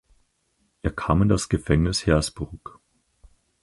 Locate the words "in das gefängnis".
1.21-2.07